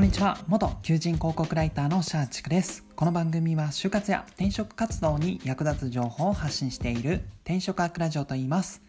[0.00, 0.38] こんにちは。
[0.48, 2.86] 元求人広告ライターのシャーチクです。
[2.96, 8.80] この番組は就活や転職活動に役立つ情報を発信している転職アークラジオと言います。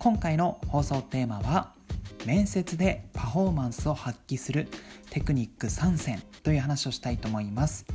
[0.00, 1.72] 今回の放送テーマは
[2.24, 4.66] 面接でパフォーマンスを発揮する
[5.10, 7.86] テクニック3選という話をしたいと思います。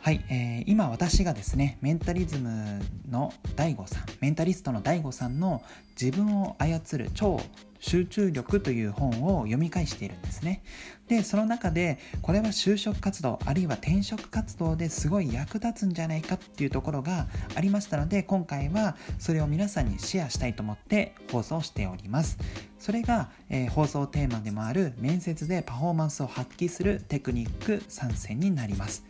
[0.00, 5.62] はい、えー、今私がですねメンタリズムの DAIGO さんメンタリストの DAIGO さんの
[5.98, 7.40] 自分を操る超
[7.86, 10.62] 集中力という本を読み返しているんですね。
[11.06, 22.38] でその中でこれは就職活動あるいは転職活動ですごい役立つんじゃないかっていうところがありましたので今回はそれを皆さんにシェアしたいと思って放送しております。
[22.78, 29.04] それが、えー、放送テーマでもある面接でパフォーマンスを発揮するテクニック参戦になります。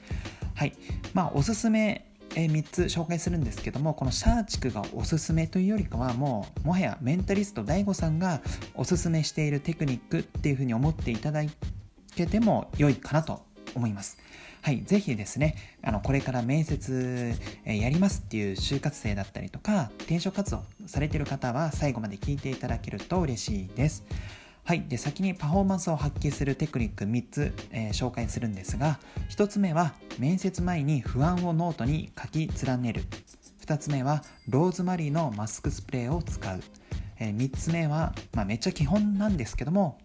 [0.55, 0.75] はい。
[1.13, 2.07] まあおすすめ
[2.37, 8.41] え3つ紹介するんですけどもこのシャーチクがおすすめというよりかはもうもはやメンタリスト DAIGO さんが
[8.75, 11.43] おすすめしているテクニックっていうふうに思っていただ
[12.17, 14.19] けても良いかなと思います。
[14.63, 17.35] はい、ぜひですね、あのこれから面接、
[17.67, 24.05] やりますっていう就活生だったりとか、転職活動されてる方は最後まで聞いていただけると嬉しいです。
[24.65, 28.99] はい、で先にパフォーマンスを発揮するテクニック3つ、えー、紹介するんですが
[29.29, 33.05] 1つ目は面接前に不安をノートに書き連ねる。
[33.65, 36.61] 2つ目はローズマリーのマスクスプレーを使う、
[37.19, 39.99] えー、3つ目は、まあ、めっちゃ基本なんですけども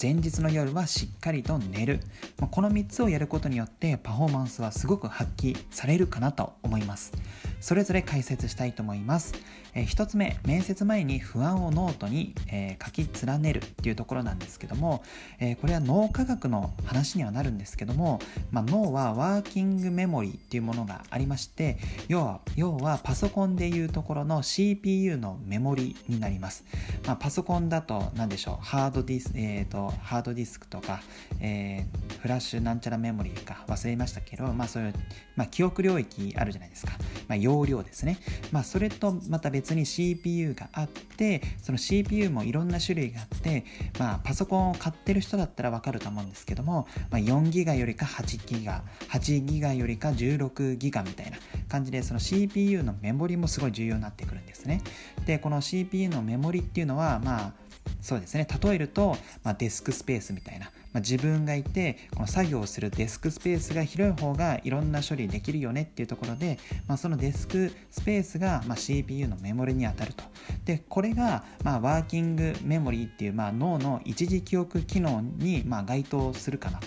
[0.00, 2.00] 前日の夜はしっかりと寝る、
[2.38, 7.12] まあ、この3つをやることによってパフォーマンスはすごく発揮されるかなと思います。
[7.60, 9.34] それぞれ解説したいと思います、
[9.74, 15.02] えー、1つ目面接前に不安をノートに、えー、書き連ねるっていうところなんですけども、
[15.40, 26.64] えー、これは脳科学の話にはなるんですけども、まあ、脳はワーキングメモリーっていうものがありまして要は要はパソコンでいうところの CPU のメモリになります、
[27.06, 31.00] まあ、パソコンだと何でしょうハードディス、えーとハードディスクとか、
[31.40, 34.94] えー、フラッシュなんちゃらメモリーか忘れましたけど、まあそういう、
[35.36, 36.92] まあ、記憶領域あるじゃないですか。
[37.28, 38.18] まあ、容量ですね。
[38.52, 43.64] まあそれとまた別に CPU があって、その CPU もいろんな種類があって、
[43.98, 51.38] まあパソコンを買ってる人だったらわかると思うんですけども、まあ、4ギガよりか8ギガ、8ギガよりか16ギガみたいな
[51.68, 54.82] 感じで、その CPU のメモリもすごい重要になってくるんですね。
[55.26, 57.64] で、この CPU のメモリっていうのは、まあ
[58.00, 70.24] そうですね例えると、まあ、デスクスペースみたいな、まあ、自分がいてこの作業をするデスクスペースが広い方がいろんな処理できるよねっていうところで、まあ、そのデスクスペースが、ま CPU のメモリに当たると
[70.64, 76.86] でこれが、まワーキングメモリーっていう、まあ脳の一時記憶機能に、ま該当するかなと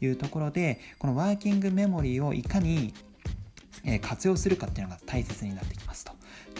[0.00, 2.94] いうところでこのワーキングメモリーをいかに
[4.00, 6.12] 活用するかっていうのが大切になってきますと。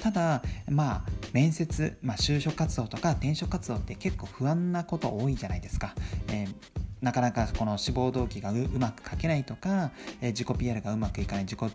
[0.02, 5.94] ただまあ面接、まあ、就職活動とか転職活動って結構不安なこと多いじゃないですか。
[6.28, 11.72] えーなかなかこの志望動機がうまく書けないとか、えー、自己 PR がうまくいかない自己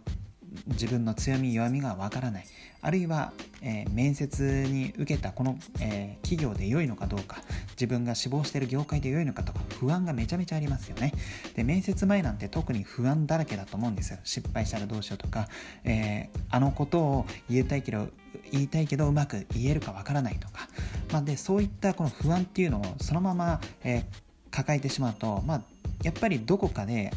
[0.67, 2.45] 自分の強み弱みがわからない。
[2.81, 7.41] あるいは、えー、面接に受けたこの、えー、企業で良いのかどうか
[7.71, 11.13] 自分が志望している業界で良いのかとか不安がめちゃめちゃありますよね。
[11.55, 14.19] で面接前なんて特に不安だらけだと思うんですよ。
[14.23, 15.47] 失敗したらどうしようとか、
[15.83, 18.09] えー、あのことを言いたいけど
[18.51, 20.67] 言いたいけどうまく言えるかわからないとか、
[21.11, 24.03] まあ、でそういったこの不安っていうのをそのまま、え
[24.53, 25.61] 抱えてしまうと、まあ、
[26.03, 27.11] やっぱりどこかで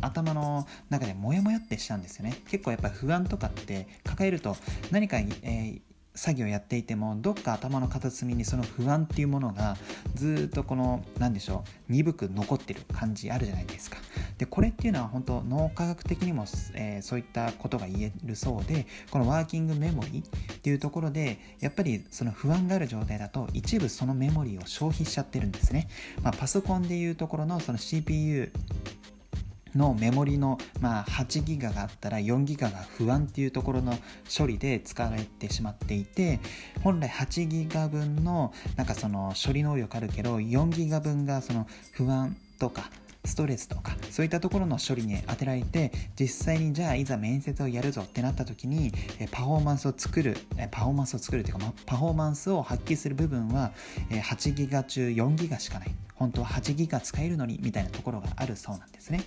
[0.00, 2.36] 頭の中でモヤモヤってしたんですよね。
[2.48, 4.56] 結構やっぱ不安とかって抱えると
[4.90, 5.80] 何か、えー、
[6.20, 9.78] 作業やっていてもどっか頭の片隅にその不安っていうものが
[10.14, 13.96] ずっとこの何でしょう鈍く残ってる感じあるじゃないですか。
[14.36, 16.44] でこれっていうのは本当脳科学的にも、
[16.74, 25.88] えー、そういったことが言えるそうでこのワーキングメモリーっていうところでやっぱりその不安がある状態だと一部そのメモリーを消費しちゃってるんですね、
[26.22, 28.52] まあ、パソコンでいうところのその CPU
[29.74, 33.96] のメモリの、まあ、8ギガがあったら4ギガが不安っていうところの
[34.36, 36.40] 処理で使われてしまっていて
[36.82, 42.90] 本来8ギガ分のなんかその処理能力あるけど4ギガ分がその不安とか
[43.24, 48.92] ストレスとかそういったところの処理に当てられて実際にじゃあいざ面接をやるぞってなった時に
[49.30, 50.36] パフォーマンスを作る
[50.70, 53.72] パフォーマンスを作るというかパフォーマンスを発揮する部分は
[54.10, 55.94] 8ギガ中4ギガしかない。
[56.20, 59.22] 本当は8ギガ使えるのにみたいなところがあるそうなんですね。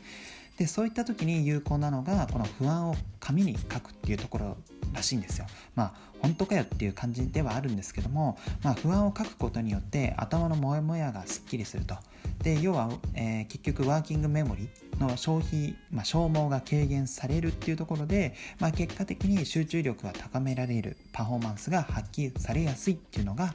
[0.57, 4.57] でそういった時に有効なのがこの不安を紙に書くっていうところ
[4.93, 5.45] らしいんですよ。
[5.75, 11.95] まあ本当かよっていう感じではあるんですけども、まあ、不安を書くことによって頭のモヤモヤがすっきりすると。
[12.41, 14.69] で要は、えー、結局ワーキングメモリ
[14.99, 23.53] の消費、まあ、消耗が軽減されるっていうところで、まあ、結果的に集中力が高められるパフォーマンスが発揮されやすいっていうのが、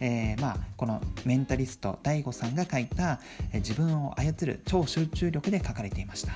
[0.00, 3.20] えー、まあ、このメンタリスト DAIGO さんが書いた、
[3.52, 6.32] えー、自分を操る超集中力で書かれていました。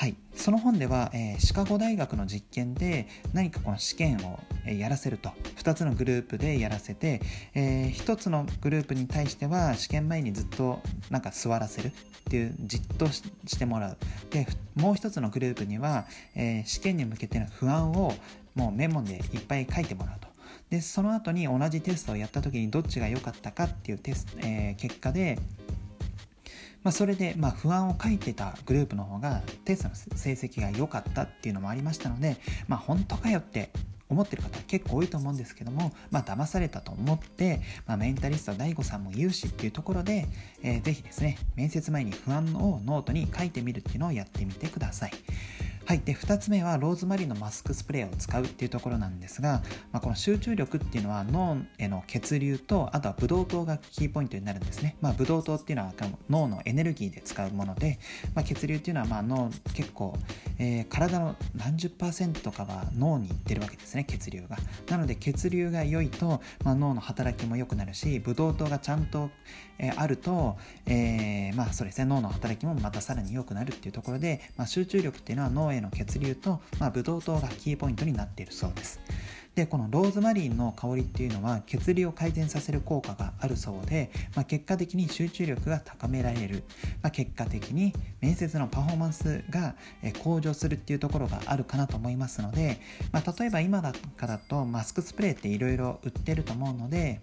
[0.00, 5.28] はい、その本では、えー、シカゴ大学の実験で何かこの試験を、えー、やらせると。
[5.58, 7.20] 2つのグループでやらせて、
[7.54, 10.80] えー、1つのグループに対しては試験前にずっと
[11.10, 11.92] なんか座らせるっ
[12.30, 13.98] ていうじっとしてもらう。
[14.30, 18.14] でもう1つのグループには、え、試験に向けての不安を
[18.54, 20.28] もうメモでいっぱい書いてもらうと。
[20.70, 25.38] でその後に同じテストをやった時にどっちが良かったかっていうテスト、え、結果で
[26.82, 32.36] まあ、それでま不安を書いてたグループの方がテストの成績が良かったっていうのもありましたので、
[32.68, 33.70] まあ、本当かよって
[34.08, 40.26] 思ってる方結構多いと思うんですけども、まあ、騙されたと思って、まあ、メンタリスト DAIGO さんも言うしっていうところで、
[40.62, 45.12] えー、ぜひですね面接前に不安をノートに書いてみるっていうのをやってみてください。
[45.90, 49.60] はい、で2つ目はローズマリーのマスクスプレーを使うっていうところなんですが、
[49.90, 55.92] まあ、この集中力っていうのは脳への血流とあとはブドウ糖がキーポイントになるんですね、まあ、ブドウ糖っていうのは
[56.28, 57.98] 脳のエネルギーで使うもので、
[58.36, 60.16] まあ、血流っていうのはまあ脳結構、
[60.60, 64.58] えー、体の何十パーセントかは脳にいってるわけですね血流が。
[64.88, 69.30] なので血流が良いと、まあ、脳の働きも良くなるしブドウ糖がちゃんと、
[69.80, 70.56] えー、あると、
[70.86, 79.00] えー、まあそうですね脳の働きもまたさらに良くなるっていうところで、まあ、集中力っていうのは脳への血流と、まあ、ブドウ糖がキーポイントになっているそうです。
[79.54, 86.62] でこのローズマリーの香りっていうのは血流を改善させる効果があるそうで、まあ、結果的に集中力が高められる、
[87.02, 89.74] まあ、結果的に面接のパフォーマンスが
[90.22, 92.80] 向上するっていうところがあるかなと思いますので、
[93.12, 97.20] まあ、例えば今だからとマスクスプレーっていろいろ売ってると思うので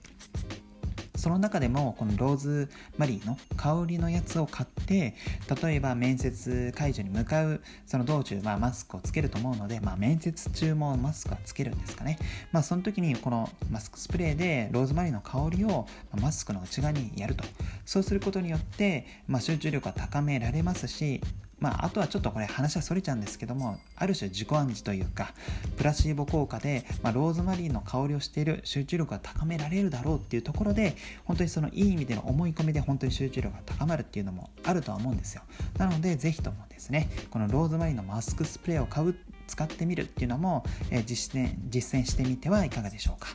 [1.17, 5.15] その中でもこのローズマリーの香りのやつを買って
[5.61, 12.17] 例えば面接会場に向かうその道中、まあ、マスクをつけると思うので、まあ、面接中もマスクはつけるんですかね、
[12.51, 15.87] まあ、その時にこのマスクスプレーでローズマリーの香りを
[16.21, 17.43] マスクの内側にやると。
[17.85, 21.21] そうすることによって、まあ、集中力は高められますし
[21.59, 25.33] まあ、あとはちょっとこれ話はそれちゃうんですけどもある種自己暗示というか
[25.75, 30.95] プラシーボ効果で、まあ、ローズマリーの香りをしている集中力が高められるだろうっていうところで
[31.25, 35.41] 本当にそのいい意味での思い込みで本当に集中力が高まるっていうのもあるとは思うんですよ。
[35.77, 39.15] なのでぜひともですねこのローズマリーのマスクスプレーを買う
[39.47, 43.29] 使ってみるっていうのも、えー、実践実践してみてはいかがでしょうか。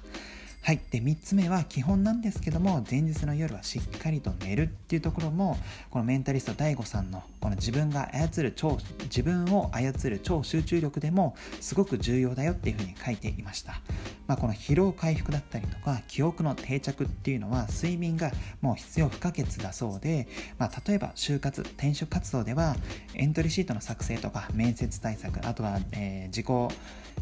[0.64, 0.80] はい。
[0.92, 5.58] で、3つ目は基本なんですけども、前日の夜はしっかりと寝るっていうところも、
[5.90, 13.80] このメンタリスト DAIGO さんの、この自分が操る超、自分を操る超集中力でも、すごく重要だよっていうふうに書いていました。
[14.28, 18.30] まあ、この疲労回復だったりとか、記憶の定着っていうのは、睡眠が
[18.60, 22.76] もう必要不可欠だそうで、まあ、例えば就活、転職活動では、
[23.14, 26.46] エントリーシートの作成とか、面接対策、あとは、えー、自己、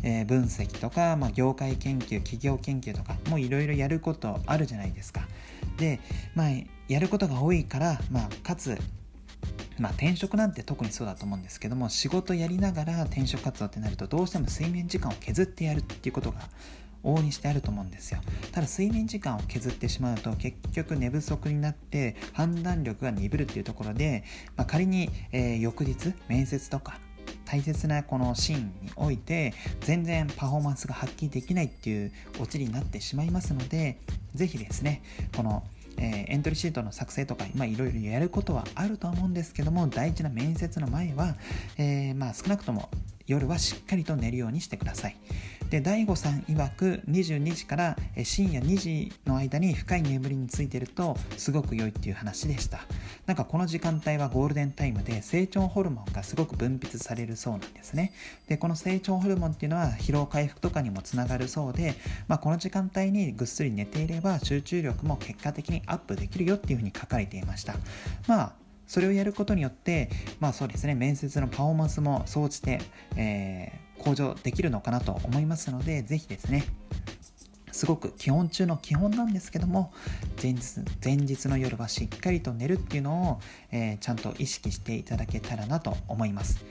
[0.03, 5.27] えー、分析とか、まあ、業界研究、企業研究とか、もいろいろやることあるじゃないですか。
[5.79, 6.00] で、
[6.35, 6.49] まあ、
[6.88, 8.77] やることが多いから、まあ、かつ
[9.79, 16.41] まあ、転職なんて特にそうだと思うんですけども仕事やりながら転職活動ってなるとどうしても睡眠時間を削ってやるっていうことが
[17.03, 18.21] 往々にしてあると思うんですよ
[18.53, 24.25] ただ睡眠時間を削ってしまうと結局寝不足になって判断力が鈍るっていうところで、
[24.56, 26.99] まあ、仮に、えー、翌日面接とか
[27.50, 33.99] 大切なこのシーンにおいて全然パフォーマンスが発揮できないっていうオチになってしまいますので
[34.37, 35.02] 是非ですね
[35.37, 35.64] この
[35.99, 41.35] えー、エントリーシートの作成とか、まあ、いろいろやることはあると思うんですけども大事な面接の前は、
[41.76, 42.88] えー、まあ、少なくとも
[43.26, 45.16] 夜はしっかりと寝るようにしてください。
[45.71, 52.81] で、DAIGO さん曰く22時から深夜2時の間に深い眠りについてるとすごく良いっていう話でした。
[53.27, 58.12] なんかこの時間帯はゴールデンタイムで成長ホルモンがすごく分泌されるそうなんですね。
[58.49, 61.95] で、この成長ホルモンっていうのは疲労回復とかにもつながるそうで、
[62.27, 67.77] まあ、この時間帯にぐっすり寝ていれば集中力も結果的にアップできるよっていうふうに書かれていました。
[68.27, 68.53] まあ
[68.91, 70.11] それをやることによって、
[70.41, 72.81] まあそうですね、面接のパフォーマンスも総じて、
[73.15, 76.64] えー、向上できるのかなと思いますので、是非ですね、
[77.73, 79.92] すごく基本中の基本なんですけども
[80.42, 83.40] 前日前日の夜はしっかりと寝るっていうのを、
[83.71, 86.64] えー、ちゃんと意識していただけたらなと思います。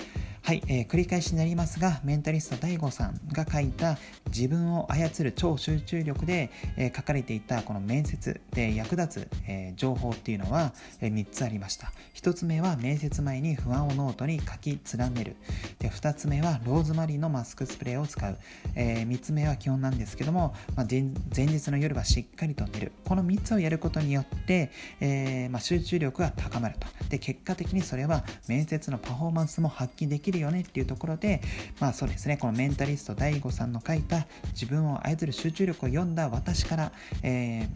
[0.49, 11.91] はい、えー、繰り返しになりますが、メンタリスト DAIGO さんが書いた自分を操る超集中力で、えー、書かれていたこの面接で役立つ、えー、情報っていうのは、えー、3つありました。
[12.15, 15.35] 1つ目は面接前に不安をノートに書き連ねる。
[15.77, 18.35] で2つ目はローズマリーのマスクスプレーを使う。
[18.73, 21.11] え、3つ目は基本なんですけども、まあ、前
[21.45, 22.91] 日の夜はしっかりと寝る。
[23.05, 26.87] この3つをやることによって、えまあ、集中力が高まると。
[27.09, 31.41] で結果的にそれは面接のパフォーマンスも発揮できるよねっていうところで
[31.79, 36.91] まあそうですねこのメンタリスト DAIGO さんの書いた自分を操る集中力を読んだ私から、
[37.23, 37.67] えー、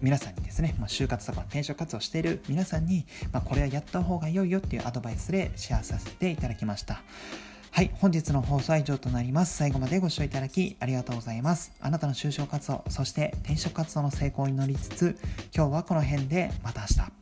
[0.00, 7.02] 皆さんにですね、まあ、就活とか転職活動している皆さんに、まあ、これはやった方が良いよっていうアドバイスでシェアさせていただきました。
[7.74, 9.56] はい、本日の放送は以上となります。
[9.56, 11.72] 最後までご視聴いただきありがとうございます。
[11.80, 15.18] あなたの就職活動、そして転職活動の成功を祈りつつ、
[15.56, 17.21] 今日はこの辺でまた明日。